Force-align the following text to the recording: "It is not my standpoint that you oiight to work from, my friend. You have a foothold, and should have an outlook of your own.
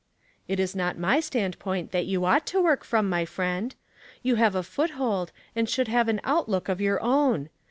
"It 0.51 0.59
is 0.59 0.75
not 0.75 0.97
my 0.97 1.19
standpoint 1.19 1.91
that 1.91 2.07
you 2.07 2.21
oiight 2.21 2.45
to 2.45 2.59
work 2.63 2.83
from, 2.83 3.07
my 3.07 3.23
friend. 3.23 3.75
You 4.23 4.33
have 4.37 4.55
a 4.55 4.63
foothold, 4.63 5.31
and 5.55 5.69
should 5.69 5.89
have 5.89 6.07
an 6.07 6.21
outlook 6.23 6.69
of 6.69 6.81
your 6.81 6.99
own. 7.03 7.49